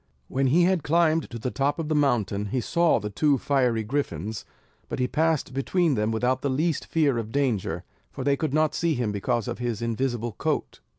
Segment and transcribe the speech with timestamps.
[0.29, 3.83] When he had climbed to the top of the mountain, he saw the two fiery
[3.83, 4.45] griffins;
[4.89, 8.73] but he passed between them without the least fear of danger; for they could not
[8.73, 10.79] see him because of his invisible coat.